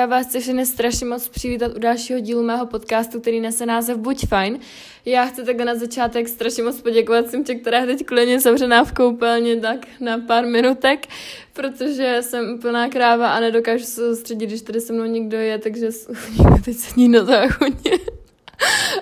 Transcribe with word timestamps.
já 0.00 0.06
vás 0.06 0.26
chci 0.26 0.40
všechny 0.40 0.66
strašně 0.66 1.06
moc 1.06 1.28
přivítat 1.28 1.76
u 1.76 1.78
dalšího 1.78 2.20
dílu 2.20 2.42
mého 2.42 2.66
podcastu, 2.66 3.20
který 3.20 3.40
nese 3.40 3.66
název 3.66 3.96
Buď 3.96 4.26
fajn. 4.26 4.58
Já 5.04 5.26
chci 5.26 5.44
takhle 5.44 5.64
na 5.64 5.74
začátek 5.74 6.28
strašně 6.28 6.62
moc 6.62 6.80
poděkovat 6.80 7.30
Simče, 7.30 7.54
která 7.54 7.78
je 7.78 7.86
teď 7.86 8.06
klidně 8.06 8.40
zavřená 8.40 8.84
v 8.84 8.92
koupelně 8.92 9.56
tak 9.56 9.86
na 10.00 10.18
pár 10.18 10.46
minutek, 10.46 11.06
protože 11.52 12.18
jsem 12.20 12.54
úplná 12.54 12.88
kráva 12.88 13.28
a 13.28 13.40
nedokážu 13.40 13.84
se 13.84 14.00
soustředit, 14.00 14.46
když 14.46 14.62
tady 14.62 14.80
se 14.80 14.92
mnou 14.92 15.04
někdo 15.04 15.36
je, 15.38 15.58
takže 15.58 15.88
někdo 16.38 16.64
teď 16.64 16.76
sedí 16.76 17.08
na 17.08 17.24
záchodě 17.24 17.90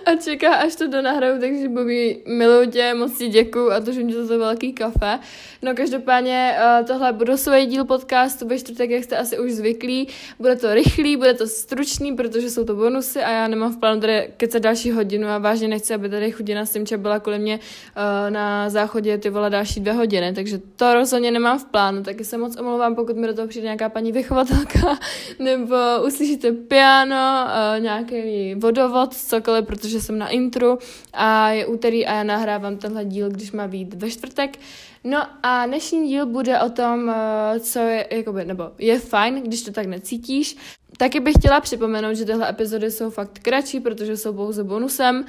a 0.06 0.14
čeká, 0.16 0.54
až 0.54 0.76
to 0.76 0.88
donahraju, 0.88 1.40
takže 1.40 1.68
Bobby, 1.68 2.22
miluji 2.26 2.68
tě, 2.68 2.94
moc 2.94 3.18
ti 3.18 3.28
děkuju 3.28 3.70
a 3.70 3.78
držím 3.78 4.08
tě 4.08 4.22
za 4.22 4.28
to 4.28 4.38
velký 4.38 4.72
kafe. 4.72 5.18
No 5.62 5.74
každopádně 5.74 6.56
uh, 6.80 6.86
tohle 6.86 7.12
budou 7.12 7.36
svůj 7.36 7.66
díl 7.66 7.84
podcastu 7.84 8.48
ve 8.48 8.58
čtvrtek, 8.58 8.90
jak 8.90 9.04
jste 9.04 9.16
asi 9.16 9.38
už 9.38 9.52
zvyklí. 9.52 10.08
Bude 10.38 10.56
to 10.56 10.74
rychlý, 10.74 11.16
bude 11.16 11.34
to 11.34 11.46
stručný, 11.46 12.16
protože 12.16 12.50
jsou 12.50 12.64
to 12.64 12.74
bonusy 12.74 13.20
a 13.20 13.30
já 13.30 13.48
nemám 13.48 13.72
v 13.72 13.76
plánu 13.76 14.00
tady 14.00 14.30
kecat 14.36 14.62
další 14.62 14.90
hodinu 14.90 15.28
a 15.28 15.38
vážně 15.38 15.68
nechci, 15.68 15.94
aby 15.94 16.08
tady 16.08 16.32
chudina 16.32 16.66
Simča 16.66 16.96
byla 16.96 17.18
kolem 17.20 17.40
mě 17.42 17.58
uh, 17.58 18.30
na 18.30 18.70
záchodě 18.70 19.18
ty 19.18 19.30
vole 19.30 19.50
další 19.50 19.80
dvě 19.80 19.92
hodiny, 19.92 20.32
takže 20.34 20.60
to 20.76 20.94
rozhodně 20.94 21.30
nemám 21.30 21.58
v 21.58 21.64
plánu, 21.64 22.02
taky 22.02 22.24
se 22.24 22.38
moc 22.38 22.56
omlouvám, 22.56 22.94
pokud 22.94 23.16
mi 23.16 23.26
do 23.26 23.34
toho 23.34 23.48
přijde 23.48 23.64
nějaká 23.64 23.88
paní 23.88 24.12
vychovatelka, 24.12 24.98
nebo 25.38 25.76
uslyšíte 26.06 26.52
piano, 26.52 27.46
uh, 27.76 27.82
nějaký 27.82 28.54
vodovod, 28.54 29.14
cokoliv, 29.14 29.47
protože 29.62 30.00
jsem 30.00 30.18
na 30.18 30.28
intru 30.28 30.78
a 31.12 31.50
je 31.50 31.66
úterý 31.66 32.06
a 32.06 32.14
já 32.14 32.22
nahrávám 32.22 32.76
tenhle 32.76 33.04
díl, 33.04 33.30
když 33.30 33.52
má 33.52 33.68
být 33.68 33.94
ve 33.94 34.10
čtvrtek. 34.10 34.58
No 35.04 35.18
a 35.42 35.66
dnešní 35.66 36.08
díl 36.08 36.26
bude 36.26 36.60
o 36.60 36.70
tom, 36.70 37.10
eh, 37.10 37.60
co 37.60 37.78
je, 37.78 38.06
jakoby, 38.10 38.44
nebo 38.44 38.70
je 38.78 38.98
fajn, 38.98 39.42
když 39.42 39.62
to 39.62 39.72
tak 39.72 39.86
necítíš. 39.86 40.56
Taky 40.96 41.20
bych 41.20 41.34
chtěla 41.38 41.60
připomenout, 41.60 42.14
že 42.14 42.24
tyhle 42.24 42.50
epizody 42.50 42.90
jsou 42.90 43.10
fakt 43.10 43.38
kratší, 43.38 43.80
protože 43.80 44.16
jsou 44.16 44.32
pouze 44.32 44.64
bonusem 44.64 45.24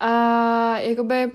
a 0.00 0.78
jakoby 0.78 1.30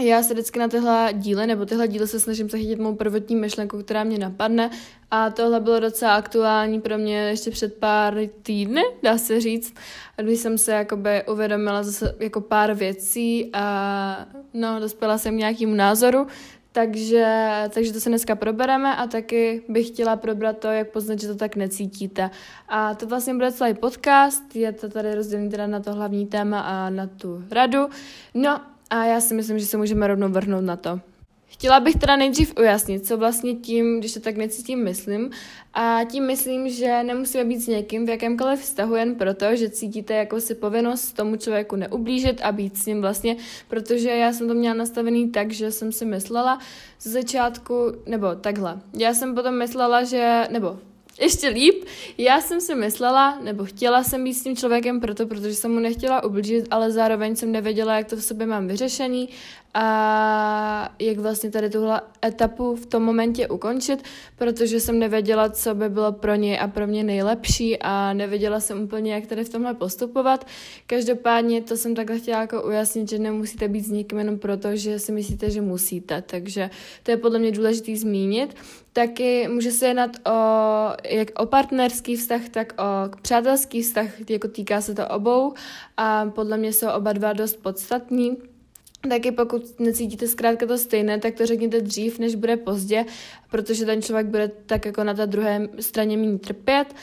já 0.00 0.22
se 0.22 0.34
vždycky 0.34 0.58
na 0.58 0.68
tyhle 0.68 1.08
díly, 1.12 1.46
nebo 1.46 1.66
tyhle 1.66 1.88
díly 1.88 2.08
se 2.08 2.20
snažím 2.20 2.50
zachytit 2.50 2.78
mou 2.78 2.94
prvotní 2.94 3.36
myšlenku, 3.36 3.82
která 3.82 4.04
mě 4.04 4.18
napadne 4.18 4.70
a 5.10 5.30
tohle 5.30 5.60
bylo 5.60 5.80
docela 5.80 6.14
aktuální 6.14 6.80
pro 6.80 6.98
mě 6.98 7.16
ještě 7.16 7.50
před 7.50 7.74
pár 7.74 8.18
týdny, 8.42 8.82
dá 9.02 9.18
se 9.18 9.40
říct, 9.40 9.74
když 10.16 10.38
jsem 10.38 10.58
se 10.58 10.72
jakoby 10.72 11.22
uvědomila 11.26 11.82
zase 11.82 12.14
jako 12.20 12.40
pár 12.40 12.74
věcí 12.74 13.50
a 13.52 14.26
no, 14.54 14.80
dospěla 14.80 15.18
jsem 15.18 15.34
k 15.34 15.38
nějakému 15.38 15.74
názoru, 15.74 16.26
takže, 16.72 17.50
takže 17.74 17.92
to 17.92 18.00
se 18.00 18.08
dneska 18.08 18.34
probereme 18.34 18.96
a 18.96 19.06
taky 19.06 19.62
bych 19.68 19.88
chtěla 19.88 20.16
probrat 20.16 20.58
to, 20.58 20.68
jak 20.68 20.90
poznat, 20.90 21.20
že 21.20 21.28
to 21.28 21.34
tak 21.34 21.56
necítíte. 21.56 22.30
A 22.68 22.94
to 22.94 23.06
vlastně 23.06 23.34
bude 23.34 23.52
celý 23.52 23.74
podcast, 23.74 24.56
je 24.56 24.72
to 24.72 24.88
tady 24.88 25.14
rozdělený 25.14 25.50
teda 25.50 25.66
na 25.66 25.80
to 25.80 25.94
hlavní 25.94 26.26
téma 26.26 26.60
a 26.60 26.90
na 26.90 27.06
tu 27.06 27.44
radu. 27.50 27.88
No 28.34 28.60
a 28.94 29.04
já 29.04 29.20
si 29.20 29.34
myslím, 29.34 29.58
že 29.58 29.66
se 29.66 29.76
můžeme 29.76 30.06
rovnou 30.06 30.28
vrhnout 30.28 30.64
na 30.64 30.76
to. 30.76 31.00
Chtěla 31.46 31.80
bych 31.80 31.96
teda 31.96 32.16
nejdřív 32.16 32.54
ujasnit, 32.58 33.06
co 33.06 33.16
vlastně 33.16 33.54
tím, 33.54 33.98
když 33.98 34.14
to 34.14 34.20
tak 34.20 34.36
necítím, 34.36 34.84
myslím. 34.84 35.30
A 35.74 36.00
tím 36.04 36.26
myslím, 36.26 36.68
že 36.68 37.02
nemusíme 37.02 37.44
být 37.44 37.60
s 37.60 37.66
někým 37.66 38.06
v 38.06 38.08
jakémkoliv 38.08 38.60
vztahu 38.60 38.94
jen 38.94 39.14
proto, 39.14 39.56
že 39.56 39.70
cítíte 39.70 40.14
jako 40.14 40.40
si 40.40 40.54
povinnost 40.54 41.12
tomu 41.12 41.36
člověku 41.36 41.76
neublížit 41.76 42.40
a 42.42 42.52
být 42.52 42.78
s 42.78 42.86
ním 42.86 43.00
vlastně, 43.00 43.36
protože 43.68 44.10
já 44.10 44.32
jsem 44.32 44.48
to 44.48 44.54
měla 44.54 44.74
nastavený 44.74 45.30
tak, 45.30 45.52
že 45.52 45.70
jsem 45.70 45.92
si 45.92 46.04
myslela 46.04 46.58
z 46.98 47.06
začátku, 47.06 47.74
nebo 48.06 48.34
takhle. 48.34 48.80
Já 48.98 49.14
jsem 49.14 49.34
potom 49.34 49.58
myslela, 49.58 50.04
že, 50.04 50.48
nebo 50.50 50.78
ještě 51.20 51.48
líp, 51.48 51.84
já 52.18 52.40
jsem 52.40 52.60
si 52.60 52.74
myslela, 52.74 53.38
nebo 53.42 53.64
chtěla 53.64 54.04
jsem 54.04 54.24
být 54.24 54.34
s 54.34 54.42
tím 54.42 54.56
člověkem 54.56 55.00
proto, 55.00 55.26
protože 55.26 55.54
jsem 55.54 55.72
mu 55.72 55.80
nechtěla 55.80 56.24
ublížit, 56.24 56.66
ale 56.70 56.90
zároveň 56.90 57.36
jsem 57.36 57.52
nevěděla, 57.52 57.96
jak 57.96 58.06
to 58.06 58.16
v 58.16 58.24
sobě 58.24 58.46
mám 58.46 58.66
vyřešený 58.66 59.28
a 59.74 60.94
jak 60.98 61.18
vlastně 61.18 61.50
tady 61.50 61.70
tuhle 61.70 62.00
etapu 62.24 62.76
v 62.76 62.86
tom 62.86 63.02
momentě 63.02 63.48
ukončit, 63.48 64.02
protože 64.36 64.80
jsem 64.80 64.98
nevěděla, 64.98 65.50
co 65.50 65.74
by 65.74 65.88
bylo 65.88 66.12
pro 66.12 66.34
něj 66.34 66.58
a 66.60 66.68
pro 66.68 66.86
mě 66.86 67.04
nejlepší 67.04 67.78
a 67.80 68.12
nevěděla 68.12 68.60
jsem 68.60 68.82
úplně, 68.82 69.14
jak 69.14 69.26
tady 69.26 69.44
v 69.44 69.48
tomhle 69.48 69.74
postupovat. 69.74 70.46
Každopádně 70.86 71.62
to 71.62 71.76
jsem 71.76 71.94
takhle 71.94 72.18
chtěla 72.18 72.40
jako 72.40 72.62
ujasnit, 72.62 73.10
že 73.10 73.18
nemusíte 73.18 73.68
být 73.68 73.84
s 73.84 73.90
nikým 73.90 74.18
jenom 74.18 74.38
proto, 74.38 74.76
že 74.76 74.98
si 74.98 75.12
myslíte, 75.12 75.50
že 75.50 75.60
musíte, 75.60 76.22
takže 76.22 76.70
to 77.02 77.10
je 77.10 77.16
podle 77.16 77.38
mě 77.38 77.52
důležité 77.52 77.96
zmínit. 77.96 78.56
Taky 78.92 79.48
může 79.48 79.70
se 79.70 79.86
jednat 79.86 80.10
o, 80.26 80.32
jak 81.04 81.28
o 81.38 81.46
partnerský 81.46 82.16
vztah, 82.16 82.48
tak 82.50 82.72
o 82.72 83.16
přátelský 83.22 83.82
vztah, 83.82 84.30
jako 84.30 84.48
týká 84.48 84.80
se 84.80 84.94
to 84.94 85.08
obou 85.08 85.54
a 85.96 86.26
podle 86.26 86.56
mě 86.56 86.72
jsou 86.72 86.88
oba 86.96 87.12
dva 87.12 87.32
dost 87.32 87.56
podstatní 87.56 88.36
taky 89.08 89.32
pokud 89.32 89.80
necítíte 89.80 90.28
zkrátka 90.28 90.66
to 90.66 90.78
stejné, 90.78 91.18
tak 91.18 91.34
to 91.34 91.46
řekněte 91.46 91.80
dřív, 91.80 92.18
než 92.18 92.34
bude 92.34 92.56
pozdě, 92.56 93.04
protože 93.50 93.84
ten 93.84 94.02
člověk 94.02 94.26
bude 94.26 94.50
tak 94.66 94.86
jako 94.86 95.04
na 95.04 95.14
té 95.14 95.26
druhé 95.26 95.68
straně 95.80 96.16
méně 96.16 96.38
trpět. 96.38 96.94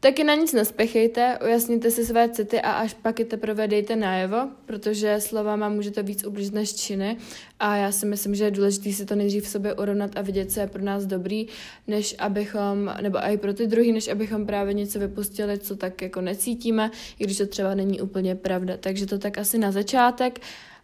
Taky 0.00 0.24
na 0.24 0.34
nic 0.34 0.52
nespěchejte, 0.52 1.38
ujasněte 1.44 1.90
si 1.90 2.04
své 2.04 2.28
city 2.28 2.60
a 2.60 2.72
až 2.72 2.94
pak 2.94 3.18
je 3.18 3.24
teprve 3.24 3.68
dejte 3.68 3.96
najevo, 3.96 4.48
protože 4.66 5.20
slovama 5.20 5.68
můžete 5.68 6.02
víc 6.02 6.24
ublížit 6.24 6.54
než 6.54 6.74
činy 6.74 7.16
a 7.60 7.76
já 7.76 7.92
si 7.92 8.06
myslím, 8.06 8.34
že 8.34 8.44
je 8.44 8.50
důležité 8.50 8.92
si 8.92 9.06
to 9.06 9.14
nejdřív 9.14 9.44
v 9.44 9.48
sobě 9.48 9.74
urovnat 9.74 10.10
a 10.16 10.22
vidět, 10.22 10.52
co 10.52 10.60
je 10.60 10.66
pro 10.66 10.82
nás 10.82 11.06
dobrý, 11.06 11.46
než 11.86 12.14
abychom, 12.18 12.94
nebo 13.00 13.18
i 13.18 13.36
pro 13.36 13.54
ty 13.54 13.66
druhý, 13.66 13.92
než 13.92 14.08
abychom 14.08 14.46
právě 14.46 14.74
něco 14.74 14.98
vypustili, 14.98 15.58
co 15.58 15.76
tak 15.76 16.02
jako 16.02 16.20
necítíme, 16.20 16.90
i 17.18 17.24
když 17.24 17.38
to 17.38 17.46
třeba 17.46 17.74
není 17.74 18.00
úplně 18.00 18.34
pravda. 18.34 18.76
Takže 18.76 19.06
to 19.06 19.18
tak 19.18 19.38
asi 19.38 19.58
na 19.58 19.72
začátek. 19.72 20.40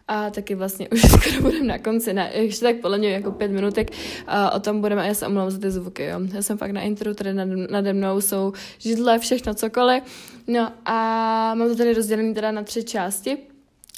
A 0.07 0.29
taky 0.29 0.55
vlastně 0.55 0.89
už 0.93 1.01
skoro 1.01 1.41
budeme 1.41 1.65
na 1.65 1.77
konci, 1.77 2.13
ne, 2.13 2.31
ještě 2.33 2.65
tak 2.65 2.75
podle 2.75 2.97
mě 2.97 3.09
jako 3.09 3.31
pět 3.31 3.51
minutek 3.51 3.91
a 4.27 4.51
o 4.51 4.59
tom 4.59 4.81
budeme, 4.81 5.01
a 5.01 5.05
já 5.05 5.13
se 5.13 5.27
omlouvám 5.27 5.51
za 5.51 5.57
ty 5.57 5.71
zvuky, 5.71 6.05
jo. 6.05 6.19
Já 6.33 6.41
jsem 6.41 6.57
fakt 6.57 6.71
na 6.71 6.81
intro, 6.81 7.15
tady 7.15 7.33
nad, 7.33 7.45
nade 7.69 7.93
mnou 7.93 8.21
jsou 8.21 8.53
židle, 8.77 9.19
všechno 9.19 9.53
cokoliv. 9.53 10.03
No 10.47 10.71
a 10.85 10.95
mám 11.55 11.69
to 11.69 11.75
tady 11.75 11.93
rozdělené 11.93 12.33
teda 12.33 12.51
na 12.51 12.63
tři 12.63 12.83
části. 12.83 13.37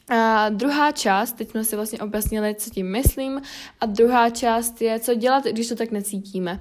A 0.10 0.50
druhá 0.50 0.92
část, 0.92 1.32
teď 1.32 1.52
jsme 1.52 1.64
si 1.64 1.76
vlastně 1.76 2.00
objasnili, 2.00 2.56
co 2.56 2.70
tím 2.70 2.92
myslím, 2.92 3.42
a 3.82 3.86
druhá 3.86 4.30
část 4.30 4.82
je, 4.82 5.00
co 5.00 5.14
dělat, 5.14 5.44
když 5.44 5.70
to 5.70 5.76
tak 5.76 5.92
necítíme. 5.92 6.60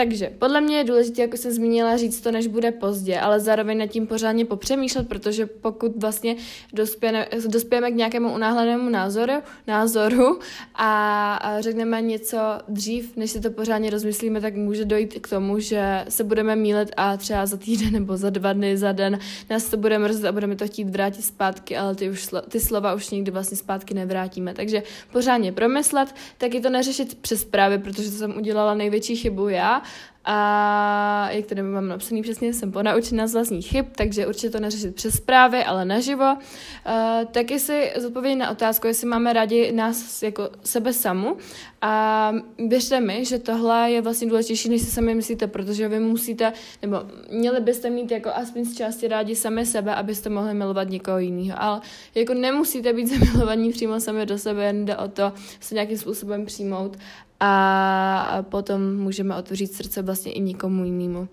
Takže 0.00 0.30
podle 0.38 0.60
mě 0.60 0.76
je 0.76 0.84
důležité, 0.84 1.22
jako 1.22 1.36
jsem 1.36 1.52
zmínila, 1.52 1.96
říct 1.96 2.20
to, 2.20 2.30
než 2.32 2.46
bude 2.46 2.72
pozdě, 2.72 3.20
ale 3.20 3.40
zároveň 3.40 3.78
nad 3.78 3.86
tím 3.86 4.06
pořádně 4.06 4.44
popřemýšlet, 4.44 5.08
protože 5.08 5.46
pokud 5.46 5.92
vlastně 5.96 6.36
dospěne, 6.72 7.28
dospějeme 7.46 7.90
k 7.90 7.94
nějakému 7.94 8.34
unáhlenému 8.34 8.88
názoru, 8.88 9.32
názoru 9.66 10.38
a, 10.74 11.34
a 11.34 11.60
řekneme 11.60 12.00
něco 12.00 12.38
dřív, 12.68 13.16
než 13.16 13.30
si 13.30 13.40
to 13.40 13.50
pořádně 13.50 13.90
rozmyslíme, 13.90 14.40
tak 14.40 14.56
může 14.56 14.84
dojít 14.84 15.14
k 15.20 15.28
tomu, 15.28 15.58
že 15.58 16.04
se 16.08 16.24
budeme 16.24 16.56
mílet 16.56 16.90
a 16.96 17.16
třeba 17.16 17.46
za 17.46 17.56
týden 17.56 17.92
nebo 17.92 18.16
za 18.16 18.30
dva 18.30 18.52
dny, 18.52 18.76
za 18.76 18.92
den 18.92 19.18
nás 19.50 19.64
to 19.64 19.76
bude 19.76 19.98
mrzet 19.98 20.24
a 20.24 20.32
budeme 20.32 20.56
to 20.56 20.66
chtít 20.66 20.90
vrátit 20.90 21.22
zpátky, 21.22 21.76
ale 21.76 21.94
ty, 21.94 22.10
už, 22.10 22.28
ty 22.48 22.60
slova 22.60 22.94
už 22.94 23.10
nikdy 23.10 23.30
vlastně 23.30 23.56
zpátky 23.56 23.94
nevrátíme. 23.94 24.54
Takže 24.54 24.82
pořádně 25.12 25.52
promyslet, 25.52 26.14
taky 26.38 26.60
to 26.60 26.70
neřešit 26.70 27.14
přes 27.14 27.44
právě, 27.44 27.78
protože 27.78 28.10
to 28.10 28.16
jsem 28.16 28.36
udělala 28.36 28.74
největší 28.74 29.16
chybu 29.16 29.48
já 29.48 29.82
a 30.24 31.28
jak 31.30 31.46
tady 31.46 31.62
mám 31.62 31.88
napsaný 31.88 32.22
přesně, 32.22 32.54
jsem 32.54 32.72
ponaučena 32.72 33.26
z 33.26 33.32
vlastních 33.32 33.68
chyb, 33.68 33.86
takže 33.96 34.26
určitě 34.26 34.50
to 34.50 34.60
neřešit 34.60 34.94
přes 34.94 35.14
zprávy, 35.14 35.64
ale 35.64 35.84
naživo. 35.84 36.34
Uh, 36.34 37.24
taky 37.32 37.58
si 37.58 37.92
zodpovědět 37.96 38.36
na 38.36 38.50
otázku, 38.50 38.86
jestli 38.86 39.06
máme 39.06 39.32
rádi 39.32 39.72
nás 39.72 40.22
jako 40.22 40.50
sebe 40.64 40.92
samu. 40.92 41.36
A 41.82 42.32
věřte 42.68 43.00
mi, 43.00 43.24
že 43.24 43.38
tohle 43.38 43.90
je 43.90 44.02
vlastně 44.02 44.28
důležitější, 44.28 44.68
než 44.68 44.82
si 44.82 44.90
sami 44.90 45.14
myslíte, 45.14 45.46
protože 45.46 45.88
vy 45.88 46.00
musíte, 46.00 46.52
nebo 46.82 46.96
měli 47.30 47.60
byste 47.60 47.90
mít 47.90 48.10
jako 48.10 48.30
aspoň 48.34 48.64
z 48.64 48.76
části 48.76 49.08
rádi 49.08 49.36
sami 49.36 49.66
sebe, 49.66 49.94
abyste 49.94 50.30
mohli 50.30 50.54
milovat 50.54 50.88
někoho 50.88 51.18
jiného, 51.18 51.62
ale 51.62 51.80
jako 52.14 52.34
nemusíte 52.34 52.92
být 52.92 53.06
zamilovaní 53.18 53.70
přímo 53.72 54.00
sami 54.00 54.26
do 54.26 54.38
sebe, 54.38 54.64
jen 54.64 54.84
jde 54.84 54.96
o 54.96 55.08
to 55.08 55.32
se 55.60 55.74
nějakým 55.74 55.98
způsobem 55.98 56.46
přijmout 56.46 56.96
a 57.40 58.44
potom 58.48 58.96
můžeme 58.96 59.36
otevřít 59.36 59.72
srdce 59.72 60.02
vlastně 60.02 60.32
i 60.32 60.40
nikomu 60.40 60.84
jinému. 60.84 61.28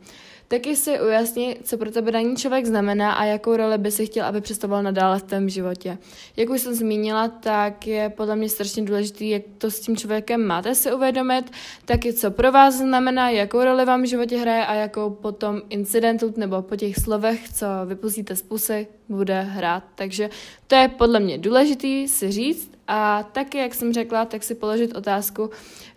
Taky 0.49 0.75
si 0.75 0.99
ujasni, 0.99 1.57
co 1.63 1.77
pro 1.77 1.91
tebe 1.91 2.11
daný 2.11 2.35
člověk 2.35 2.65
znamená 2.65 3.13
a 3.13 3.23
jakou 3.23 3.55
roli 3.55 3.77
by 3.77 3.91
si 3.91 4.05
chtěl, 4.05 4.25
aby 4.25 4.41
představoval 4.41 4.83
nadále 4.83 5.19
v 5.19 5.23
tvém 5.23 5.49
životě. 5.49 5.97
Jak 6.37 6.49
už 6.49 6.61
jsem 6.61 6.73
zmínila, 6.73 7.27
tak 7.27 7.87
je 7.87 8.09
podle 8.09 8.35
mě 8.35 8.49
strašně 8.49 8.83
důležité, 8.83 9.25
jak 9.25 9.41
to 9.57 9.71
s 9.71 9.79
tím 9.79 9.97
člověkem 9.97 10.47
máte 10.47 10.75
si 10.75 10.93
uvědomit, 10.93 11.51
taky 11.85 12.13
co 12.13 12.31
pro 12.31 12.51
vás 12.51 12.75
znamená, 12.75 13.29
jakou 13.29 13.63
roli 13.63 13.85
vám 13.85 14.01
v 14.01 14.05
životě 14.05 14.37
hraje 14.37 14.65
a 14.65 14.73
jakou 14.73 15.09
potom 15.09 15.61
incidentu 15.69 16.33
nebo 16.37 16.61
po 16.61 16.75
těch 16.75 16.95
slovech, 16.95 17.49
co 17.49 17.65
vypustíte 17.85 18.35
z 18.35 18.41
pusy, 18.41 18.87
bude 19.09 19.41
hrát. 19.41 19.83
Takže 19.95 20.29
to 20.67 20.75
je 20.75 20.87
podle 20.87 21.19
mě 21.19 21.37
důležité 21.37 22.07
si 22.07 22.31
říct 22.31 22.76
A 22.87 23.23
taky, 23.23 23.57
jak 23.57 23.75
jsem 23.75 23.93
řekla, 23.93 24.25
tak 24.25 24.43
si 24.43 24.55
položit 24.55 24.95
otázku, 24.95 25.49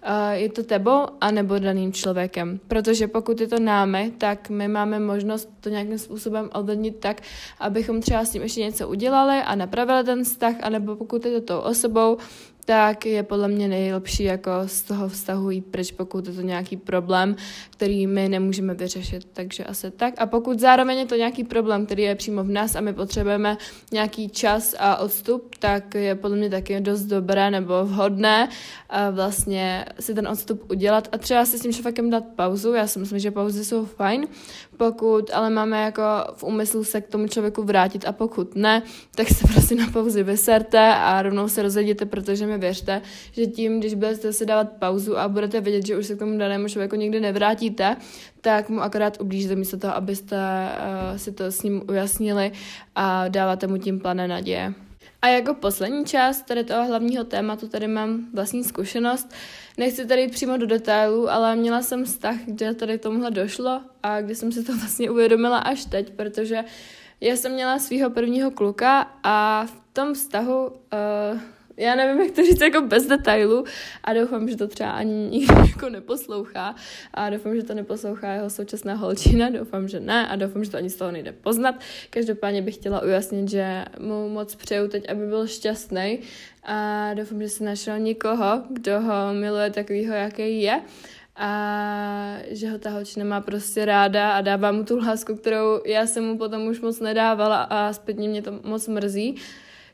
eh, 0.03 0.37
je 0.37 0.49
to 0.49 0.63
tebou 0.63 1.07
anebo 1.21 1.59
daným 1.59 1.93
člověkem. 1.93 2.61
Protože 2.69 3.09
pokud 3.09 3.41
je 3.41 3.49
to 3.49 3.61
námi, 3.61 4.13
tak 4.19 4.51
my 4.51 4.69
máme 4.69 5.01
možnost 5.01 5.49
to 5.61 5.69
nějakým 5.69 5.99
způsobem 5.99 6.51
ovlivnit 6.55 6.97
tak, 6.97 7.21
abychom 7.61 8.01
třeba 8.01 8.25
s 8.25 8.31
tím 8.31 8.43
ještě 8.43 8.61
něco 8.61 8.89
udělali 8.89 9.39
a 9.39 9.55
napravili 9.55 10.05
ten 10.05 10.25
vztah, 10.25 10.55
anebo 10.63 10.97
pokud 10.97 11.25
je 11.25 11.41
to 11.41 11.41
tou 11.41 11.59
osobou, 11.59 12.19
tak 12.71 13.07
je 13.07 13.23
podle 13.23 13.49
mě 13.49 13.69
nejlepší 13.69 14.25
jako 14.25 14.51
z 14.67 14.83
toho 14.83 15.09
vztahu 15.09 15.51
jít 15.51 15.67
pryč, 15.67 15.93
pokud 15.93 16.27
je 16.27 16.33
to 16.33 16.41
nějaký 16.41 16.77
problém, 16.77 17.37
který 17.71 18.07
my 18.07 18.29
nemůžeme 18.29 18.75
vyřešit. 18.75 19.29
Takže 19.33 19.65
asi 19.65 19.91
tak. 19.91 20.15
A 20.19 20.27
pokud 20.27 20.61
zároveň 20.61 20.99
je 20.99 21.07
to 21.07 21.15
nějaký 21.15 21.45
problém, 21.45 21.87
který 21.87 22.03
je 22.03 22.15
přímo 22.15 22.45
v 22.45 22.49
nás 22.49 22.77
a 22.77 22.81
my 22.81 22.93
potřebujeme 22.93 23.59
nějaký 23.93 24.29
čas 24.29 24.75
a 24.79 24.97
odstup, 24.97 25.55
tak 25.59 25.95
je 25.95 26.15
podle 26.15 26.37
mě 26.37 26.51
taky 26.51 26.81
dost 26.81 27.03
dobré 27.03 27.51
nebo 27.51 27.85
vhodné 27.85 28.49
vlastně 29.11 29.85
si 30.01 30.15
ten 30.15 30.29
odstup 30.29 30.71
udělat 30.71 31.09
a 31.13 31.19
třeba 31.19 31.45
si 31.45 31.59
s 31.59 31.63
tím 31.63 31.73
člověkem 31.73 32.11
dát 32.11 32.25
pauzu. 32.37 32.75
Já 32.75 32.87
si 32.87 32.99
myslím, 32.99 33.19
že 33.19 33.31
pauzy 33.31 33.65
jsou 33.65 33.85
fajn, 33.85 34.27
pokud 34.77 35.31
ale 35.35 35.51
máme 35.51 35.83
jako 35.83 36.03
v 36.35 36.45
úmyslu 36.45 36.85
se 36.85 37.01
k 37.01 37.09
tomu 37.09 37.29
člověku 37.29 37.63
vrátit 37.63 38.05
a 38.05 38.13
pokud 38.13 38.57
ne, 38.57 38.83
tak 39.15 39.29
se 39.29 39.47
prostě 39.53 39.75
na 39.75 39.87
pauzi 39.93 40.23
vyserte 40.23 40.95
a 40.95 41.23
rovnou 41.23 41.49
se 41.49 41.63
rozjedíte, 41.63 42.07
protože 42.07 42.47
mi 42.47 42.59
věřte, 42.61 43.03
že 43.33 43.47
tím, 43.47 43.81
když 43.81 43.95
budete 43.95 44.33
si 44.33 44.47
dávat 44.47 44.73
pauzu 44.79 45.19
a 45.19 45.29
budete 45.29 45.61
vědět, 45.61 45.87
že 45.87 45.97
už 45.97 46.07
se 46.07 46.15
k 46.15 46.19
tomu 46.19 46.39
danému 46.39 46.69
člověku 46.69 46.97
nikdy 46.97 47.21
nevrátíte, 47.21 47.97
tak 48.41 48.69
mu 48.69 48.83
akorát 48.83 49.21
ublížíte 49.21 49.57
místo 49.57 49.77
toho, 49.77 49.97
abyste 49.97 50.37
uh, 50.37 51.17
si 51.17 51.33
to 51.33 51.45
s 51.45 51.63
ním 51.63 51.83
ujasnili 51.89 52.53
a 52.95 53.29
dáváte 53.29 53.67
mu 53.67 53.79
tím 53.79 54.01
plané 54.01 54.29
naděje. 54.29 54.75
A 55.23 55.29
jako 55.29 55.55
poslední 55.55 56.05
část 56.05 56.43
tady 56.43 56.65
toho 56.65 56.87
hlavního 56.87 57.25
tématu 57.25 57.69
tady 57.69 57.89
mám 57.89 58.27
vlastní 58.35 58.65
zkušenost. 58.65 59.33
Nechci 59.79 60.07
tady 60.07 60.23
jít 60.23 60.33
přímo 60.33 60.57
do 60.57 60.67
detailů, 60.67 61.31
ale 61.31 61.57
měla 61.57 61.83
jsem 61.83 62.05
vztah, 62.05 62.37
kde 62.47 62.75
tady 62.75 62.99
tomuhle 62.99 63.31
došlo 63.31 63.81
a 64.03 64.21
kdy 64.21 64.35
jsem 64.35 64.53
si 64.53 64.65
to 64.65 64.77
vlastně 64.77 65.11
uvědomila 65.11 65.59
až 65.59 65.85
teď, 65.85 66.11
protože 66.11 66.65
já 67.21 67.37
jsem 67.37 67.53
měla 67.53 67.79
svého 67.79 68.11
prvního 68.11 68.51
kluka 68.51 69.11
a 69.23 69.67
v 69.67 69.81
tom 69.93 70.15
vztahu 70.15 70.67
uh, 70.67 71.41
já 71.81 71.95
nevím, 71.95 72.23
jak 72.23 72.31
to 72.31 72.45
říct 72.45 72.61
jako 72.61 72.81
bez 72.81 73.07
detailů 73.07 73.65
a 74.05 74.13
doufám, 74.13 74.49
že 74.49 74.57
to 74.57 74.69
třeba 74.69 74.91
ani 74.91 75.15
nikdo 75.15 75.55
jako 75.69 75.89
neposlouchá. 75.89 76.75
A 77.15 77.31
doufám, 77.31 77.57
že 77.57 77.63
to 77.63 77.75
neposlouchá 77.75 78.33
jeho 78.33 78.51
současná 78.51 78.95
holčina, 78.95 79.51
doufám, 79.51 79.89
že 79.89 80.01
ne. 80.01 80.29
A 80.29 80.37
doufám, 80.37 80.65
že 80.65 80.71
to 80.71 80.77
ani 80.77 80.91
z 80.91 80.97
toho 80.97 81.11
nejde 81.11 81.33
poznat. 81.33 81.75
Každopádně 82.11 82.63
bych 82.63 82.75
chtěla 82.75 83.03
ujasnit, 83.03 83.51
že 83.51 83.85
mu 83.99 84.29
moc 84.29 84.55
přeju 84.55 84.89
teď, 84.89 85.11
aby 85.11 85.27
byl 85.27 85.47
šťastný. 85.47 86.19
A 86.65 87.15
doufám, 87.15 87.43
že 87.43 87.49
si 87.49 87.65
našel 87.65 87.99
někoho, 87.99 88.63
kdo 88.71 89.01
ho 89.01 89.35
miluje 89.35 89.71
takovýho, 89.71 90.15
jaký 90.15 90.63
je. 90.63 90.81
A 91.37 92.37
že 92.51 92.71
ho 92.71 92.79
ta 92.79 92.91
holčina 92.91 93.25
má 93.25 93.41
prostě 93.41 93.85
ráda 93.85 94.33
a 94.33 94.41
dává 94.41 94.73
mu 94.73 94.85
tu 94.85 94.99
lásku, 94.99 95.37
kterou 95.37 95.81
já 95.87 96.07
jsem 96.07 96.25
mu 96.25 96.39
potom 96.39 96.67
už 96.67 96.81
moc 96.81 97.01
nedávala 97.01 97.63
a 97.63 97.93
zpětně 97.93 98.29
mě 98.29 98.43
to 98.43 98.61
moc 98.63 98.89
mrzí. 98.89 99.37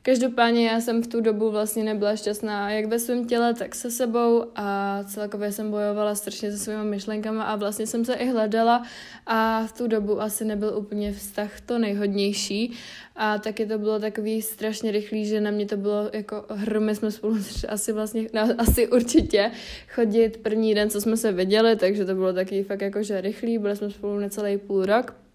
Každopádně 0.07 0.67
já 0.67 0.81
jsem 0.81 1.03
v 1.03 1.07
tu 1.07 1.21
dobu 1.21 1.51
vlastně 1.51 1.83
nebyla 1.83 2.15
šťastná 2.15 2.71
jak 2.71 2.85
ve 2.85 2.99
svém 2.99 3.25
těle, 3.25 3.53
tak 3.53 3.75
se 3.75 3.91
sebou 3.91 4.45
a 4.55 4.99
celkově 5.03 5.51
jsem 5.51 5.71
bojovala 5.71 6.15
strašně 6.15 6.51
se 6.51 6.57
svými 6.57 6.83
myšlenkami 6.83 7.39
a 7.41 7.55
vlastně 7.55 7.87
jsem 7.87 8.05
se 8.05 8.13
i 8.13 8.29
hledala 8.29 8.83
a 9.25 9.65
v 9.67 9.71
tu 9.71 9.87
dobu 9.87 10.21
asi 10.21 10.45
nebyl 10.45 10.77
úplně 10.77 11.13
vztah 11.13 11.61
to 11.61 11.79
nejhodnější 11.79 12.73
a 13.15 13.37
taky 13.37 13.65
to 13.65 13.77
bylo 13.77 13.99
takový 13.99 14.41
strašně 14.41 14.91
rychlý, 14.91 15.25
že 15.25 15.41
na 15.41 15.51
mě 15.51 15.65
to 15.65 15.77
bylo 15.77 16.09
jako 16.13 16.45
hromy 16.49 16.95
jsme 16.95 17.11
spolu 17.11 17.37
asi 17.67 17.93
vlastně, 17.93 18.27
no, 18.33 18.41
asi 18.57 18.87
určitě 18.87 19.51
chodit 19.89 20.37
první 20.37 20.75
den, 20.75 20.89
co 20.89 21.01
jsme 21.01 21.17
se 21.17 21.31
viděli, 21.31 21.75
takže 21.75 22.05
to 22.05 22.15
bylo 22.15 22.33
taky 22.33 22.63
fakt 22.63 22.81
jakože 22.81 23.21
rychlý, 23.21 23.57
byli 23.57 23.75
jsme 23.75 23.91
spolu 23.91 24.19
necelý 24.19 24.57
půl 24.57 24.85
rok. 24.85 25.26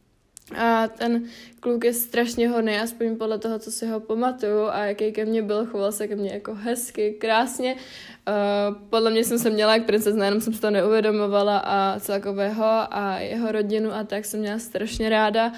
A 0.57 0.89
ten 0.89 1.25
kluk 1.61 1.85
je 1.85 1.93
strašně 1.93 2.49
hodný, 2.49 2.77
aspoň 2.77 3.17
podle 3.17 3.39
toho, 3.39 3.59
co 3.59 3.71
si 3.71 3.87
ho 3.87 4.01
pamatuju 4.01 4.67
a 4.67 4.85
jaký 4.85 5.13
ke 5.13 5.25
mně 5.25 5.43
byl, 5.43 5.67
choval 5.67 5.93
se 5.93 6.09
ke 6.09 6.17
mně 6.17 6.31
jako 6.33 6.55
hezky, 6.55 7.17
krásně. 7.21 7.75
Uh, 7.75 8.77
podle 8.91 9.11
mě 9.11 9.25
jsem 9.25 9.39
se 9.39 9.51
měla 9.51 9.75
jak 9.75 9.87
princezna, 9.87 10.25
jenom 10.25 10.41
jsem 10.41 10.53
si 10.53 10.61
to 10.61 10.71
neuvědomovala 10.71 11.59
a 11.59 12.01
celkového 12.01 12.65
a 12.91 13.19
jeho 13.19 13.53
rodinu 13.53 13.93
a 13.95 14.05
tak 14.05 14.25
jsem 14.25 14.41
měla 14.41 14.59
strašně 14.59 15.09
ráda. 15.09 15.47
Uh, 15.47 15.57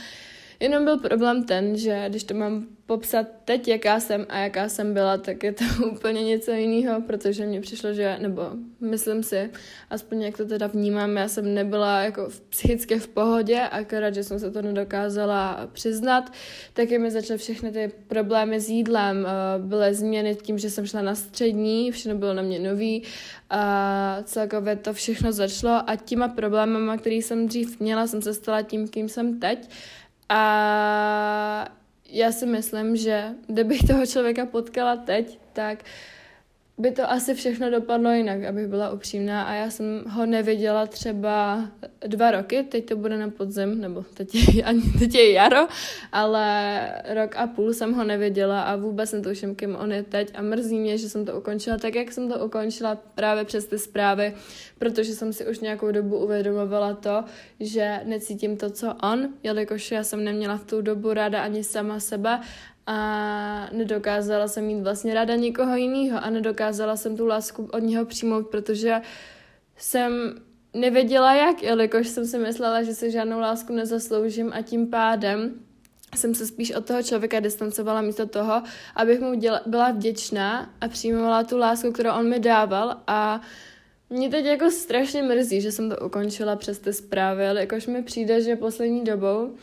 Jenom 0.64 0.84
byl 0.84 0.98
problém 0.98 1.44
ten, 1.44 1.76
že 1.76 2.04
když 2.08 2.24
to 2.24 2.34
mám 2.34 2.66
popsat 2.86 3.26
teď, 3.44 3.68
jaká 3.68 4.00
jsem 4.00 4.26
a 4.28 4.38
jaká 4.38 4.68
jsem 4.68 4.94
byla, 4.94 5.16
tak 5.16 5.42
je 5.42 5.52
to 5.52 5.64
úplně 5.92 6.24
něco 6.24 6.50
jiného, 6.50 7.00
protože 7.00 7.46
mně 7.46 7.60
přišlo, 7.60 7.92
že, 7.92 8.18
nebo 8.20 8.42
myslím 8.80 9.22
si, 9.22 9.50
aspoň 9.90 10.22
jak 10.22 10.36
to 10.36 10.44
teda 10.44 10.66
vnímám, 10.66 11.16
já 11.16 11.28
jsem 11.28 11.54
nebyla 11.54 12.00
jako 12.00 12.28
psychicky 12.48 12.98
v 12.98 13.08
pohodě, 13.08 13.60
akorát, 13.60 14.14
že 14.14 14.24
jsem 14.24 14.38
se 14.38 14.50
to 14.50 14.62
nedokázala 14.62 15.68
přiznat, 15.72 16.32
taky 16.72 16.98
mi 16.98 17.10
začaly 17.10 17.38
všechny 17.38 17.72
ty 17.72 17.92
problémy 18.08 18.60
s 18.60 18.68
jídlem, 18.68 19.26
eh, 19.26 19.58
byly 19.58 19.94
změny 19.94 20.34
tím, 20.34 20.58
že 20.58 20.70
jsem 20.70 20.86
šla 20.86 21.02
na 21.02 21.14
střední, 21.14 21.90
všechno 21.90 22.18
bylo 22.18 22.34
na 22.34 22.42
mě 22.42 22.58
nový 22.58 23.02
a 23.50 24.18
celkově 24.24 24.76
to 24.76 24.92
všechno 24.92 25.32
začalo 25.32 25.90
a 25.90 25.96
těma 25.96 26.28
problémama, 26.28 26.96
který 26.96 27.22
jsem 27.22 27.48
dřív 27.48 27.80
měla, 27.80 28.06
jsem 28.06 28.22
se 28.22 28.34
stala 28.34 28.62
tím, 28.62 28.88
kým 28.88 29.08
jsem 29.08 29.40
teď 29.40 29.68
a 30.28 31.68
já 32.08 32.32
si 32.32 32.46
myslím, 32.46 32.96
že 32.96 33.30
kdybych 33.46 33.82
toho 33.82 34.06
člověka 34.06 34.46
potkala 34.46 34.96
teď, 34.96 35.38
tak 35.52 35.84
by 36.78 36.90
to 36.90 37.10
asi 37.10 37.34
všechno 37.34 37.70
dopadlo 37.70 38.12
jinak, 38.12 38.44
abych 38.44 38.66
byla 38.66 38.90
upřímná. 38.90 39.42
A 39.42 39.54
já 39.54 39.70
jsem 39.70 40.04
ho 40.08 40.26
neviděla 40.26 40.86
třeba 40.86 41.68
dva 42.06 42.30
roky, 42.30 42.62
teď 42.62 42.86
to 42.86 42.96
bude 42.96 43.18
na 43.18 43.30
podzim, 43.30 43.80
nebo 43.80 44.04
teď 44.14 44.34
je, 44.34 44.64
ani, 44.64 44.82
teď 44.98 45.14
je 45.14 45.32
jaro, 45.32 45.66
ale 46.12 46.88
rok 47.14 47.36
a 47.36 47.46
půl 47.46 47.72
jsem 47.72 47.92
ho 47.92 48.04
neviděla 48.04 48.62
a 48.62 48.76
vůbec 48.76 49.12
netuším, 49.12 49.54
kým 49.54 49.76
on 49.76 49.92
je 49.92 50.02
teď. 50.02 50.30
A 50.34 50.42
mrzí 50.42 50.78
mě, 50.78 50.98
že 50.98 51.08
jsem 51.08 51.24
to 51.24 51.38
ukončila 51.38 51.76
tak, 51.76 51.94
jak 51.94 52.12
jsem 52.12 52.28
to 52.28 52.44
ukončila 52.44 52.98
právě 53.14 53.44
přes 53.44 53.64
ty 53.66 53.78
zprávy, 53.78 54.34
protože 54.78 55.12
jsem 55.12 55.32
si 55.32 55.46
už 55.46 55.58
nějakou 55.58 55.90
dobu 55.90 56.18
uvědomovala 56.18 56.94
to, 56.94 57.24
že 57.60 58.00
necítím 58.04 58.56
to, 58.56 58.70
co 58.70 58.94
on, 59.02 59.28
jelikož 59.42 59.90
já 59.90 60.04
jsem 60.04 60.24
neměla 60.24 60.56
v 60.56 60.64
tu 60.64 60.82
dobu 60.82 61.12
ráda 61.12 61.42
ani 61.42 61.64
sama 61.64 62.00
sebe 62.00 62.40
a 62.86 63.68
nedokázala 63.72 64.48
jsem 64.48 64.64
mít 64.64 64.82
vlastně 64.82 65.14
ráda 65.14 65.34
někoho 65.34 65.76
jiného 65.76 66.18
a 66.24 66.30
nedokázala 66.30 66.96
jsem 66.96 67.16
tu 67.16 67.26
lásku 67.26 67.68
od 67.72 67.78
něho 67.78 68.04
přijmout, 68.04 68.46
protože 68.46 69.00
jsem 69.76 70.34
nevěděla 70.74 71.34
jak, 71.34 71.62
jelikož 71.62 72.08
jsem 72.08 72.26
si 72.26 72.38
myslela, 72.38 72.82
že 72.82 72.94
si 72.94 73.10
žádnou 73.10 73.38
lásku 73.40 73.72
nezasloužím 73.72 74.52
a 74.54 74.62
tím 74.62 74.90
pádem 74.90 75.54
jsem 76.16 76.34
se 76.34 76.46
spíš 76.46 76.70
od 76.70 76.86
toho 76.86 77.02
člověka 77.02 77.40
distancovala 77.40 78.02
místo 78.02 78.26
toho, 78.26 78.62
abych 78.96 79.20
mu 79.20 79.34
děla, 79.34 79.60
byla 79.66 79.90
vděčná 79.90 80.70
a 80.80 80.88
přijímala 80.88 81.44
tu 81.44 81.58
lásku, 81.58 81.92
kterou 81.92 82.10
on 82.10 82.28
mi 82.28 82.38
dával. 82.38 82.96
A 83.06 83.40
mě 84.10 84.30
teď 84.30 84.44
jako 84.44 84.70
strašně 84.70 85.22
mrzí, 85.22 85.60
že 85.60 85.72
jsem 85.72 85.90
to 85.90 85.96
ukončila 86.06 86.56
přes 86.56 86.78
ty 86.78 86.92
zprávy, 86.92 87.48
ale 87.48 87.60
jakož 87.60 87.86
mi 87.86 88.02
přijde, 88.02 88.40
že 88.40 88.56
poslední 88.56 89.04
dobou 89.04 89.44
uh, 89.46 89.54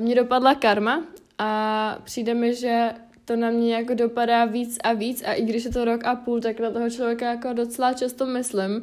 mě 0.00 0.14
dopadla 0.14 0.54
karma 0.54 1.02
a 1.38 1.98
přijde 2.04 2.34
mi, 2.34 2.54
že 2.54 2.90
to 3.24 3.36
na 3.36 3.50
mě 3.50 3.74
jako 3.74 3.94
dopadá 3.94 4.44
víc 4.44 4.78
a 4.84 4.92
víc 4.92 5.22
a 5.26 5.32
i 5.32 5.44
když 5.44 5.64
je 5.64 5.70
to 5.70 5.84
rok 5.84 6.04
a 6.04 6.14
půl, 6.14 6.40
tak 6.40 6.60
na 6.60 6.70
toho 6.70 6.90
člověka 6.90 7.30
jako 7.30 7.52
docela 7.52 7.92
často 7.92 8.26
myslím. 8.26 8.82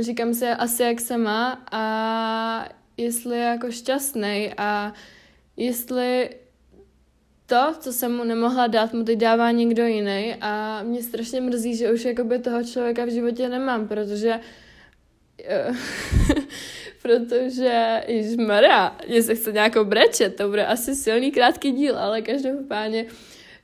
Říkám 0.00 0.34
si 0.34 0.46
asi, 0.46 0.82
jak 0.82 1.00
se 1.00 1.16
má 1.16 1.64
a 1.72 2.68
jestli 2.96 3.38
je 3.38 3.44
jako 3.44 3.70
šťastný 3.70 4.52
a 4.56 4.92
jestli 5.56 6.30
to, 7.46 7.74
co 7.80 7.92
jsem 7.92 8.16
mu 8.16 8.24
nemohla 8.24 8.66
dát, 8.66 8.92
mu 8.92 9.04
teď 9.04 9.18
dává 9.18 9.50
někdo 9.50 9.86
jiný 9.86 10.34
a 10.40 10.82
mě 10.82 11.02
strašně 11.02 11.40
mrzí, 11.40 11.76
že 11.76 11.92
už 11.92 12.04
jakoby 12.04 12.38
toho 12.38 12.64
člověka 12.64 13.04
v 13.04 13.08
životě 13.08 13.48
nemám, 13.48 13.88
protože 13.88 14.40
protože, 17.02 18.02
mě 19.08 19.22
se 19.22 19.34
chce 19.34 19.52
nějakou 19.52 19.84
brečet, 19.84 20.36
to 20.36 20.48
bude 20.48 20.66
asi 20.66 20.94
silný 20.94 21.30
krátký 21.30 21.72
díl, 21.72 21.98
ale 21.98 22.22
každopádně 22.22 23.06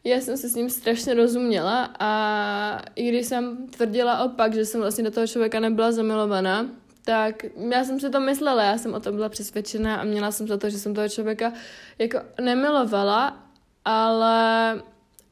já 0.05 0.21
jsem 0.21 0.37
se 0.37 0.49
s 0.49 0.55
ním 0.55 0.71
strašně 0.71 1.15
rozuměla 1.15 1.95
a 1.99 2.83
i 2.95 3.09
když 3.09 3.27
jsem 3.27 3.67
tvrdila 3.67 4.25
opak, 4.25 4.55
že 4.55 4.65
jsem 4.65 4.81
vlastně 4.81 5.05
do 5.05 5.11
toho 5.11 5.27
člověka 5.27 5.61
nebyla 5.61 5.93
zamilovaná, 5.93 6.67
tak 7.05 7.45
já 7.71 7.85
jsem 7.85 8.01
si 8.01 8.11
to 8.11 8.21
myslela, 8.21 8.63
já 8.63 8.79
jsem 8.79 8.95
o 8.95 9.01
tom 9.01 9.15
byla 9.15 9.29
přesvědčená 9.29 9.97
a 9.97 10.05
měla 10.05 10.33
jsem 10.33 10.49
za 10.49 10.57
to, 10.57 10.71
že 10.71 10.79
jsem 10.79 10.95
toho 10.95 11.09
člověka 11.09 11.53
jako 11.99 12.19
nemilovala, 12.41 13.47
ale 13.85 14.83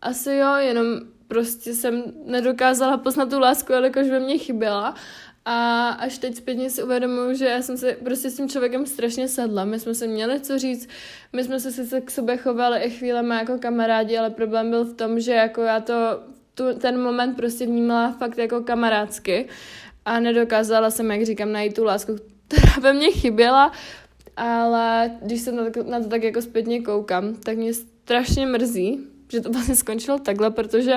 asi 0.02 0.34
jo, 0.34 0.54
jenom 0.54 0.86
prostě 1.28 1.74
jsem 1.74 2.04
nedokázala 2.24 2.96
poznat 2.96 3.30
tu 3.30 3.40
lásku, 3.40 3.72
jelikož 3.72 4.08
ve 4.08 4.20
mně 4.20 4.38
chyběla 4.38 4.94
a 5.44 5.88
až 5.88 6.18
teď 6.18 6.36
zpětně 6.36 6.70
si 6.70 6.82
uvědomuji, 6.82 7.36
že 7.36 7.44
já 7.44 7.62
jsem 7.62 7.76
se 7.76 7.96
prostě 8.04 8.30
s 8.30 8.36
tím 8.36 8.48
člověkem 8.48 8.86
strašně 8.86 9.28
sedla. 9.28 9.64
My 9.64 9.80
jsme 9.80 9.94
se 9.94 10.06
měli 10.06 10.40
co 10.40 10.58
říct, 10.58 10.88
my 11.32 11.44
jsme 11.44 11.60
se 11.60 11.72
sice 11.72 12.00
k 12.00 12.10
sobě 12.10 12.36
chovali 12.36 12.80
i 12.80 12.90
chvílema 12.90 13.38
jako 13.38 13.58
kamarádi, 13.58 14.18
ale 14.18 14.30
problém 14.30 14.70
byl 14.70 14.84
v 14.84 14.94
tom, 14.94 15.20
že 15.20 15.32
jako 15.32 15.62
já 15.62 15.80
to 15.80 15.94
tu, 16.54 16.64
ten 16.78 17.02
moment 17.02 17.34
prostě 17.34 17.66
vnímala 17.66 18.12
fakt 18.12 18.38
jako 18.38 18.60
kamarádsky 18.60 19.48
a 20.04 20.20
nedokázala 20.20 20.90
jsem, 20.90 21.10
jak 21.10 21.22
říkám, 21.22 21.52
najít 21.52 21.74
tu 21.74 21.84
lásku, 21.84 22.16
která 22.48 22.72
ve 22.80 22.92
mně 22.92 23.10
chyběla, 23.10 23.72
ale 24.36 25.10
když 25.22 25.40
se 25.40 25.52
na 25.52 25.70
to, 25.70 25.82
na 25.82 26.00
to 26.00 26.08
tak 26.08 26.22
jako 26.22 26.42
zpětně 26.42 26.82
koukám, 26.82 27.34
tak 27.34 27.56
mě 27.56 27.74
strašně 27.74 28.46
mrzí, 28.46 29.06
že 29.28 29.40
to 29.40 29.50
vlastně 29.50 29.76
skončilo 29.76 30.18
takhle, 30.18 30.50
protože 30.50 30.94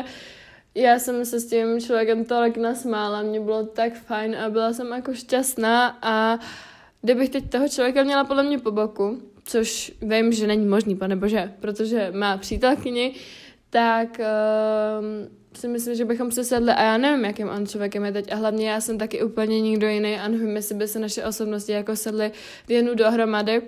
já 0.75 0.99
jsem 0.99 1.25
se 1.25 1.39
s 1.39 1.47
tím 1.47 1.81
člověkem 1.81 2.25
tolik 2.25 2.57
nasmála, 2.57 3.21
mě 3.21 3.39
bylo 3.39 3.65
tak 3.65 3.93
fajn 3.93 4.35
a 4.35 4.49
byla 4.49 4.73
jsem 4.73 4.91
jako 4.91 5.13
šťastná 5.13 5.97
a 6.01 6.39
kdybych 7.01 7.29
teď 7.29 7.49
toho 7.49 7.69
člověka 7.69 8.03
měla 8.03 8.23
podle 8.23 8.43
mě 8.43 8.59
po 8.59 8.71
boku, 8.71 9.21
což 9.43 9.91
vím, 10.01 10.31
že 10.31 10.47
není 10.47 10.65
možný, 10.65 10.95
pane 10.95 11.15
bože, 11.15 11.53
protože 11.59 12.11
má 12.15 12.37
přítelkyni, 12.37 13.15
tak 13.69 14.19
uh, 14.19 15.57
si 15.57 15.67
myslím, 15.67 15.95
že 15.95 16.05
bychom 16.05 16.31
se 16.31 16.43
sedli 16.43 16.71
a 16.71 16.83
já 16.83 16.97
nevím, 16.97 17.25
jakým 17.25 17.49
on 17.49 17.67
člověkem 17.67 18.05
je 18.05 18.11
teď 18.11 18.31
a 18.31 18.35
hlavně 18.35 18.69
já 18.69 18.81
jsem 18.81 18.97
taky 18.97 19.23
úplně 19.23 19.61
nikdo 19.61 19.87
jiný 19.87 20.15
a 20.17 20.27
nevím, 20.27 20.55
jestli 20.55 20.75
by 20.75 20.87
se 20.87 20.99
naše 20.99 21.25
osobnosti 21.25 21.71
jako 21.71 21.95
sedly 21.95 22.31
v 22.67 22.71
jednu 22.71 22.95
dohromady. 22.95 23.61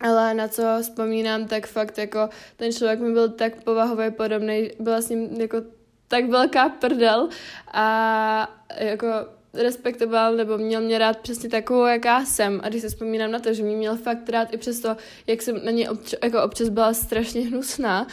Ale 0.00 0.34
na 0.34 0.48
co 0.48 0.62
vzpomínám, 0.82 1.46
tak 1.46 1.66
fakt 1.66 1.98
jako 1.98 2.28
ten 2.56 2.72
člověk 2.72 3.00
mi 3.00 3.12
byl 3.12 3.28
tak 3.28 3.64
povahově 3.64 4.10
podobný, 4.10 4.70
byla 4.80 5.00
s 5.00 5.08
ním 5.08 5.40
jako 5.40 5.62
tak 6.10 6.30
velká 6.30 6.68
prdel 6.68 7.28
a 7.72 8.60
jako 8.76 9.06
respektoval 9.54 10.36
nebo 10.36 10.58
měl 10.58 10.80
mě 10.80 10.98
rád 10.98 11.18
přesně 11.18 11.48
takovou, 11.48 11.84
jaká 11.84 12.24
jsem. 12.24 12.60
A 12.64 12.68
když 12.68 12.82
se 12.82 12.88
vzpomínám 12.88 13.30
na 13.30 13.38
to, 13.38 13.54
že 13.54 13.62
mě 13.62 13.76
měl 13.76 13.96
fakt 13.96 14.28
rád 14.28 14.54
i 14.54 14.56
přesto, 14.56 14.96
jak 15.26 15.42
jsem 15.42 15.64
na 15.64 15.70
něj 15.70 15.88
obč- 15.88 16.18
jako 16.24 16.42
občas 16.42 16.68
byla 16.68 16.94
strašně 16.94 17.40
hnusná, 17.40 18.06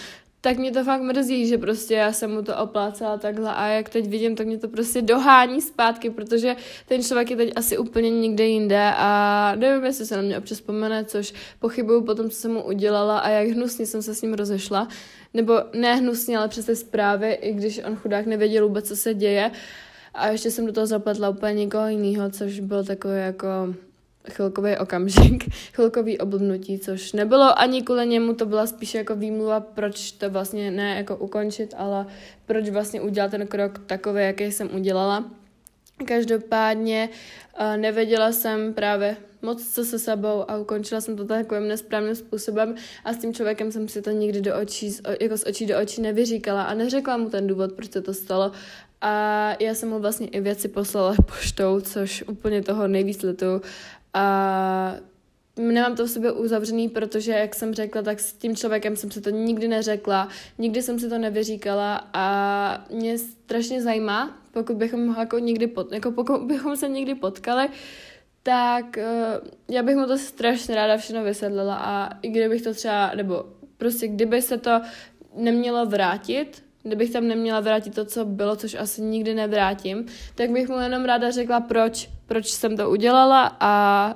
tak 0.48 0.58
mě 0.58 0.72
to 0.72 0.84
fakt 0.84 1.02
mrzí, 1.02 1.48
že 1.48 1.58
prostě 1.58 1.94
já 1.94 2.12
jsem 2.12 2.32
mu 2.32 2.42
to 2.42 2.58
oplácala 2.58 3.18
takhle 3.18 3.54
a 3.54 3.68
jak 3.68 3.90
teď 3.90 4.08
vidím, 4.08 4.36
tak 4.36 4.48
mě 4.48 4.58
to 4.58 4.68
prostě 4.68 5.02
dohání 5.02 5.62
zpátky, 5.62 6.10
protože 6.10 6.56
ten 6.88 7.04
člověk 7.04 7.30
je 7.30 7.38
teď 7.38 7.52
asi 7.56 7.78
úplně 7.78 8.10
někde 8.10 8.46
jinde 8.46 8.92
a 8.98 9.54
nevím, 9.56 9.86
jestli 9.86 10.06
se 10.06 10.16
na 10.16 10.22
mě 10.22 10.38
občas 10.38 10.58
vzpomene, 10.58 11.06
což 11.06 11.34
pochybuju 11.60 12.02
po 12.02 12.16
tom, 12.16 12.30
co 12.30 12.36
jsem 12.36 12.54
mu 12.54 12.64
udělala 12.64 13.20
a 13.20 13.30
jak 13.30 13.48
hnusně 13.48 13.86
jsem 13.86 14.02
se 14.02 14.16
s 14.16 14.22
ním 14.22 14.34
rozešla, 14.34 14.88
nebo 15.34 15.54
ne 15.74 15.96
hnusně, 15.96 16.38
ale 16.38 16.48
přes 16.48 16.66
ty 16.66 16.76
zprávy, 16.76 17.34
i 17.34 17.54
když 17.54 17.82
on 17.88 17.96
chudák 17.96 18.26
nevěděl 18.26 18.68
vůbec, 18.68 18.88
co 18.88 18.96
se 18.96 19.14
děje. 19.14 19.52
A 20.14 20.28
ještě 20.28 20.52
jsem 20.52 20.66
do 20.66 20.74
toho 20.74 20.88
zapletla 20.88 21.30
úplně 21.30 21.54
někoho 21.54 21.88
jiného, 21.88 22.30
což 22.30 22.60
bylo 22.60 22.84
takové 22.84 23.20
jako 23.20 23.48
chvilkový 24.32 24.78
okamžik, 24.78 25.54
chvilkový 25.74 26.18
oblbnutí, 26.18 26.80
což 26.80 27.14
nebylo 27.14 27.60
ani 27.60 27.82
kvůli 27.82 28.08
němu, 28.08 28.34
to 28.34 28.46
byla 28.46 28.68
spíš 28.68 28.94
jako 28.94 29.16
výmluva, 29.16 29.60
proč 29.60 30.12
to 30.12 30.30
vlastně 30.30 30.72
ne 30.72 30.96
jako 30.96 31.16
ukončit, 31.16 31.74
ale 31.78 32.06
proč 32.46 32.70
vlastně 32.70 33.02
udělat 33.02 33.32
ten 33.32 33.48
krok 33.48 33.80
takový, 33.86 34.24
jaký 34.24 34.44
jsem 34.44 34.76
udělala. 34.76 35.32
Každopádně 36.06 37.10
uh, 37.60 37.78
nevěděla 37.78 38.32
jsem 38.32 38.74
právě 38.74 39.18
moc 39.42 39.74
co 39.74 39.86
se 39.86 40.00
sebou 40.00 40.52
a 40.52 40.58
ukončila 40.58 41.02
jsem 41.02 41.18
to 41.18 41.26
takovým 41.26 41.68
nesprávným 41.68 42.16
způsobem 42.16 42.76
a 43.06 43.14
s 43.14 43.18
tím 43.18 43.34
člověkem 43.34 43.72
jsem 43.72 43.88
si 43.88 44.02
to 44.02 44.12
nikdy 44.12 44.42
do 44.42 44.60
očí, 44.62 44.98
jako 45.22 45.38
z 45.38 45.46
očí 45.46 45.66
do 45.66 45.80
očí 45.80 46.02
nevyříkala 46.02 46.64
a 46.64 46.74
neřekla 46.74 47.18
mu 47.18 47.30
ten 47.30 47.48
důvod, 47.48 47.74
proč 47.74 47.92
se 47.92 48.02
to 48.02 48.14
stalo 48.14 48.52
a 49.02 49.52
já 49.60 49.74
jsem 49.74 49.90
mu 49.90 50.00
vlastně 50.00 50.28
i 50.28 50.42
věci 50.42 50.68
poslala 50.68 51.16
poštou, 51.26 51.80
což 51.80 52.24
úplně 52.28 52.62
toho 52.62 52.88
nejvíc 52.88 53.24
letu 53.24 53.62
a 54.14 54.96
nemám 55.58 55.96
to 55.96 56.06
v 56.06 56.10
sobě 56.10 56.32
uzavřený, 56.32 56.90
protože, 56.90 57.32
jak 57.32 57.56
jsem 57.56 57.74
řekla, 57.74 58.02
tak 58.02 58.20
s 58.20 58.34
tím 58.34 58.56
člověkem 58.56 58.96
jsem 58.96 59.12
se 59.12 59.22
to 59.22 59.30
nikdy 59.30 59.68
neřekla, 59.68 60.30
nikdy 60.58 60.82
jsem 60.82 61.00
si 61.00 61.10
to 61.10 61.18
nevyříkala 61.18 62.10
a 62.14 62.86
mě 62.92 63.18
strašně 63.18 63.82
zajímá, 63.82 64.38
pokud 64.52 64.76
bychom 64.76 65.08
ho 65.08 65.20
jako 65.20 65.40
někdy, 65.40 65.68
pot, 65.68 65.92
jako 65.92 66.12
pokud 66.12 66.42
bychom 66.42 66.78
se 66.78 66.90
někdy 66.90 67.16
potkali, 67.16 67.70
tak 68.44 68.98
uh, 68.98 69.48
já 69.68 69.84
bych 69.84 69.96
mu 69.96 70.06
to 70.06 70.18
strašně 70.18 70.76
ráda 70.76 70.98
všechno 70.98 71.24
vysvětlila 71.24 71.76
a 71.76 72.20
i 72.22 72.30
kdybych 72.30 72.62
to 72.62 72.74
třeba, 72.74 73.12
nebo 73.16 73.46
prostě 73.78 74.08
kdyby 74.08 74.42
se 74.42 74.58
to 74.58 74.82
nemělo 75.36 75.86
vrátit, 75.86 76.64
kdybych 76.84 77.12
tam 77.12 77.28
neměla 77.28 77.60
vrátit 77.60 77.96
to, 77.96 78.06
co 78.06 78.26
bylo, 78.26 78.56
což 78.56 78.74
asi 78.74 79.02
nikdy 79.02 79.34
nevrátím, 79.34 80.06
tak 80.36 80.50
bych 80.50 80.70
mu 80.70 80.80
jenom 80.80 81.06
ráda 81.06 81.32
řekla, 81.32 81.60
proč, 81.60 82.10
proč 82.28 82.48
jsem 82.48 82.78
to 82.78 82.90
udělala 82.90 83.58
a 83.60 84.16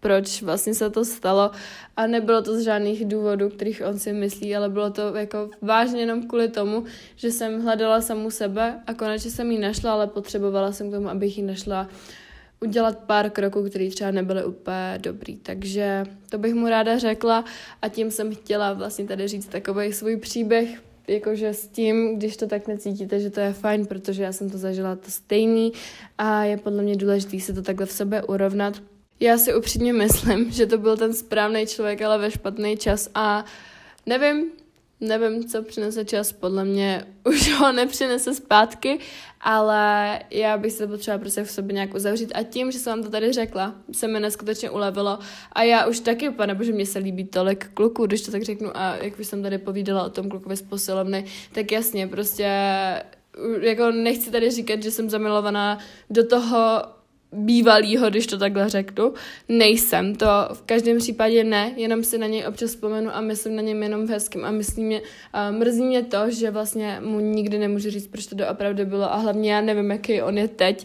proč 0.00 0.42
vlastně 0.42 0.74
se 0.74 0.90
to 0.90 1.04
stalo 1.04 1.50
a 1.96 2.06
nebylo 2.06 2.42
to 2.42 2.54
z 2.54 2.64
žádných 2.64 3.04
důvodů, 3.04 3.48
kterých 3.48 3.82
on 3.86 3.98
si 3.98 4.12
myslí, 4.12 4.56
ale 4.56 4.68
bylo 4.68 4.90
to 4.90 5.14
jako 5.16 5.50
vážně 5.62 6.00
jenom 6.00 6.28
kvůli 6.28 6.48
tomu, 6.48 6.84
že 7.16 7.30
jsem 7.30 7.62
hledala 7.62 8.00
samu 8.00 8.30
sebe 8.30 8.80
a 8.86 8.94
konečně 8.94 9.30
jsem 9.30 9.50
ji 9.50 9.58
našla, 9.58 9.92
ale 9.92 10.06
potřebovala 10.06 10.72
jsem 10.72 10.90
k 10.90 10.94
tomu, 10.94 11.08
abych 11.08 11.38
ji 11.38 11.44
našla 11.44 11.88
udělat 12.60 12.98
pár 12.98 13.30
kroků, 13.30 13.62
které 13.62 13.88
třeba 13.90 14.10
nebyly 14.10 14.44
úplně 14.44 14.98
dobrý. 14.98 15.36
Takže 15.36 16.04
to 16.30 16.38
bych 16.38 16.54
mu 16.54 16.68
ráda 16.68 16.98
řekla 16.98 17.44
a 17.82 17.88
tím 17.88 18.10
jsem 18.10 18.34
chtěla 18.34 18.72
vlastně 18.72 19.04
tady 19.04 19.28
říct 19.28 19.46
takový 19.46 19.92
svůj 19.92 20.16
příběh, 20.16 20.80
jakože 21.08 21.54
s 21.54 21.68
tím, 21.68 22.16
když 22.18 22.36
to 22.36 22.46
tak 22.46 22.68
necítíte, 22.68 23.20
že 23.20 23.30
to 23.30 23.40
je 23.40 23.52
fajn, 23.52 23.86
protože 23.86 24.22
já 24.22 24.32
jsem 24.32 24.50
to 24.50 24.58
zažila 24.58 24.96
to 24.96 25.10
stejný 25.10 25.72
a 26.18 26.44
je 26.44 26.56
podle 26.56 26.82
mě 26.82 26.96
důležité 26.96 27.40
se 27.40 27.52
to 27.52 27.62
takhle 27.62 27.86
v 27.86 27.92
sobě 27.92 28.22
urovnat. 28.22 28.82
Já 29.20 29.38
si 29.38 29.54
upřímně 29.54 29.92
myslím, 30.04 30.50
že 30.50 30.66
to 30.66 30.78
byl 30.78 30.96
ten 30.96 31.14
správný 31.14 31.66
člověk, 31.66 32.02
ale 32.02 32.18
ve 32.18 32.30
špatný 32.30 32.76
čas 32.76 33.10
a 33.14 33.44
nevím, 34.06 34.50
Nevím, 35.00 35.48
co 35.48 35.62
přinese 35.62 36.04
čas, 36.04 36.32
podle 36.32 36.64
mě 36.64 37.04
už 37.24 37.52
ho 37.52 37.72
nepřinese 37.72 38.34
zpátky, 38.34 38.98
ale 39.40 40.20
já 40.30 40.56
bych 40.56 40.72
se 40.72 40.86
potřeba 40.86 41.18
prostě 41.18 41.44
v 41.44 41.50
sobě 41.50 41.74
nějak 41.74 41.94
uzavřít. 41.94 42.32
A 42.34 42.42
tím, 42.42 42.70
že 42.70 42.78
jsem 42.78 42.92
vám 42.92 43.02
to 43.02 43.10
tady 43.10 43.32
řekla, 43.32 43.74
se 43.92 44.08
mi 44.08 44.20
neskutečně 44.20 44.70
ulevilo. 44.70 45.18
A 45.52 45.62
já 45.62 45.86
už 45.86 46.00
taky, 46.00 46.30
pane 46.30 46.54
bože, 46.54 46.72
mně 46.72 46.86
se 46.86 46.98
líbí 46.98 47.24
tolik 47.24 47.70
kluků, 47.74 48.06
když 48.06 48.22
to 48.22 48.30
tak 48.30 48.42
řeknu 48.42 48.76
a 48.76 48.96
jak 48.96 49.18
už 49.18 49.26
jsem 49.26 49.42
tady 49.42 49.58
povídala 49.58 50.04
o 50.04 50.10
tom 50.10 50.28
klukovi 50.28 50.56
z 50.56 50.62
posilovny, 50.62 51.24
tak 51.52 51.72
jasně, 51.72 52.06
prostě 52.06 52.50
jako 53.60 53.90
nechci 53.90 54.30
tady 54.30 54.50
říkat, 54.50 54.82
že 54.82 54.90
jsem 54.90 55.10
zamilovaná 55.10 55.78
do 56.10 56.26
toho 56.26 56.82
bývalýho, 57.32 58.10
když 58.10 58.26
to 58.26 58.38
takhle 58.38 58.68
řeknu. 58.68 59.12
Nejsem, 59.48 60.14
to 60.14 60.26
v 60.52 60.62
každém 60.62 60.98
případě 60.98 61.44
ne, 61.44 61.72
jenom 61.76 62.04
si 62.04 62.18
na 62.18 62.26
něj 62.26 62.46
občas 62.48 62.70
vzpomenu 62.70 63.10
a 63.14 63.20
myslím 63.20 63.56
na 63.56 63.62
něm 63.62 63.82
jenom 63.82 64.06
v 64.06 64.10
hezkým 64.10 64.44
a 64.44 64.50
myslím 64.50 64.86
mě, 64.86 65.02
a 65.32 65.50
mrzí 65.50 65.82
mě 65.82 66.02
to, 66.02 66.30
že 66.30 66.50
vlastně 66.50 67.00
mu 67.04 67.20
nikdy 67.20 67.58
nemůžu 67.58 67.90
říct, 67.90 68.06
proč 68.06 68.26
to 68.26 68.34
doopravdy 68.34 68.84
bylo 68.84 69.12
a 69.12 69.16
hlavně 69.16 69.52
já 69.52 69.60
nevím, 69.60 69.90
jaký 69.90 70.22
on 70.22 70.38
je 70.38 70.48
teď, 70.48 70.84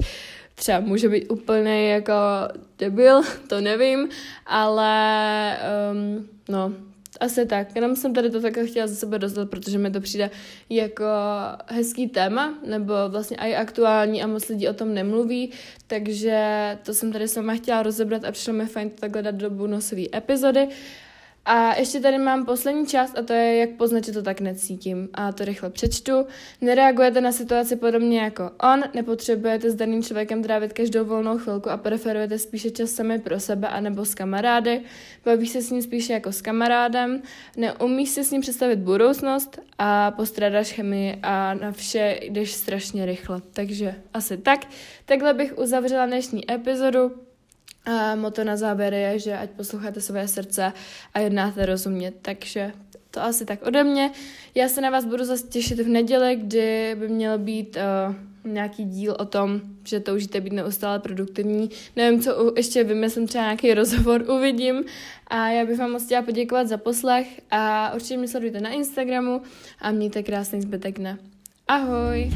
třeba 0.55 0.79
může 0.79 1.09
být 1.09 1.31
úplně 1.31 1.89
jako 1.93 2.13
debil, 2.79 3.21
to 3.47 3.61
nevím, 3.61 4.09
ale 4.45 5.57
um, 5.91 6.27
no, 6.49 6.73
asi 7.19 7.45
tak, 7.45 7.75
jenom 7.75 7.95
jsem 7.95 8.13
tady 8.13 8.29
to 8.29 8.41
také 8.41 8.65
chtěla 8.65 8.87
za 8.87 8.95
sebe 8.95 9.19
dostat, 9.19 9.49
protože 9.49 9.77
mi 9.77 9.91
to 9.91 10.01
přijde 10.01 10.29
jako 10.69 11.05
hezký 11.67 12.07
téma, 12.07 12.53
nebo 12.65 12.93
vlastně 13.07 13.37
i 13.37 13.55
aktuální 13.55 14.23
a 14.23 14.27
moc 14.27 14.49
lidí 14.49 14.67
o 14.67 14.73
tom 14.73 14.93
nemluví, 14.93 15.51
takže 15.87 16.77
to 16.83 16.93
jsem 16.93 17.11
tady 17.11 17.27
sama 17.27 17.55
chtěla 17.55 17.83
rozebrat 17.83 18.23
a 18.23 18.31
přišlo 18.31 18.53
mi 18.53 18.65
fajn 18.65 18.89
to 18.89 18.95
takhle 18.95 19.21
dát 19.21 19.35
do 19.35 19.49
bonusové 19.49 20.03
epizody. 20.15 20.67
A 21.45 21.75
ještě 21.75 21.99
tady 21.99 22.17
mám 22.17 22.45
poslední 22.45 22.87
část 22.87 23.17
a 23.17 23.21
to 23.21 23.33
je, 23.33 23.57
jak 23.57 23.69
poznat, 23.69 24.05
že 24.05 24.11
to 24.11 24.21
tak 24.21 24.41
necítím. 24.41 25.09
A 25.13 25.31
to 25.31 25.45
rychle 25.45 25.69
přečtu. 25.69 26.25
Nereagujete 26.61 27.21
na 27.21 27.31
situaci 27.31 27.75
podobně 27.75 28.19
jako 28.19 28.51
on, 28.73 28.83
nepotřebujete 28.93 29.71
s 29.71 29.75
daným 29.75 30.03
člověkem 30.03 30.43
trávit 30.43 30.73
každou 30.73 31.05
volnou 31.05 31.37
chvilku 31.37 31.69
a 31.69 31.77
preferujete 31.77 32.39
spíše 32.39 32.71
čas 32.71 32.89
sami 32.89 33.19
pro 33.19 33.39
sebe 33.39 33.67
anebo 33.67 34.05
s 34.05 34.15
kamarády. 34.15 34.81
Bavíš 35.25 35.49
se 35.49 35.61
s 35.61 35.71
ním 35.71 35.81
spíše 35.81 36.13
jako 36.13 36.31
s 36.31 36.41
kamarádem, 36.41 37.21
neumíš 37.57 38.09
si 38.09 38.23
s 38.23 38.31
ním 38.31 38.41
představit 38.41 38.79
budoucnost 38.79 39.59
a 39.77 40.11
postrádáš 40.11 40.71
chemii 40.71 41.19
a 41.23 41.53
na 41.53 41.71
vše 41.71 42.19
jdeš 42.21 42.53
strašně 42.53 43.05
rychle. 43.05 43.41
Takže 43.53 43.95
asi 44.13 44.37
tak. 44.37 44.65
Takhle 45.05 45.33
bych 45.33 45.57
uzavřela 45.57 46.05
dnešní 46.05 46.51
epizodu. 46.51 47.11
A 47.85 48.15
moto 48.15 48.43
na 48.43 48.57
závěr 48.57 48.93
je, 48.93 49.19
že 49.19 49.37
ať 49.37 49.49
posloucháte 49.49 50.01
své 50.01 50.27
srdce 50.27 50.73
a 51.13 51.19
jednáte 51.19 51.65
rozumně. 51.65 52.13
Takže 52.21 52.71
to 53.11 53.23
asi 53.23 53.45
tak 53.45 53.67
ode 53.67 53.83
mě. 53.83 54.11
Já 54.55 54.69
se 54.69 54.81
na 54.81 54.89
vás 54.89 55.05
budu 55.05 55.25
zase 55.25 55.47
těšit 55.47 55.79
v 55.79 55.87
neděli, 55.87 56.35
kdy 56.35 56.95
by 56.99 57.07
měl 57.07 57.37
být 57.37 57.77
uh, 57.77 58.15
nějaký 58.51 58.85
díl 58.85 59.15
o 59.19 59.25
tom, 59.25 59.61
že 59.83 59.99
toužíte 59.99 60.41
být 60.41 60.53
neustále 60.53 60.99
produktivní. 60.99 61.69
Nevím, 61.95 62.21
co 62.21 62.53
ještě 62.57 62.83
vymyslím, 62.83 63.27
třeba 63.27 63.43
nějaký 63.43 63.73
rozhovor 63.73 64.25
uvidím. 64.29 64.83
A 65.27 65.49
já 65.49 65.65
bych 65.65 65.79
vám 65.79 65.91
moc 65.91 66.05
chtěla 66.05 66.21
poděkovat 66.21 66.67
za 66.67 66.77
poslech 66.77 67.41
a 67.51 67.93
určitě 67.95 68.17
mě 68.17 68.27
sledujte 68.27 68.61
na 68.61 68.69
Instagramu 68.69 69.41
a 69.79 69.91
mějte 69.91 70.23
krásný 70.23 70.61
zbytek 70.61 70.99
dne. 70.99 71.17
Ahoj! 71.67 72.31